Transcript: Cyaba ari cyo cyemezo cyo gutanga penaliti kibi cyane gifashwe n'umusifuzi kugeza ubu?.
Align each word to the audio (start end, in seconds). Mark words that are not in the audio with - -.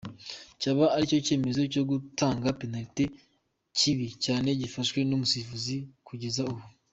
Cyaba 0.59 0.85
ari 0.95 1.05
cyo 1.11 1.19
cyemezo 1.27 1.61
cyo 1.73 1.83
gutanga 1.91 2.47
penaliti 2.59 3.05
kibi 3.77 4.07
cyane 4.25 4.47
gifashwe 4.61 4.99
n'umusifuzi 5.03 5.75
kugeza 6.07 6.41
ubu?. 6.53 6.63